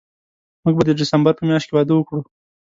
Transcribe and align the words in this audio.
موږ 0.63 0.73
به 0.77 0.83
د 0.87 0.91
ډسمبر 0.99 1.33
په 1.37 1.43
میاشت 1.49 1.65
کې 1.67 1.73
واده 1.75 1.93
وکړو 1.95 2.21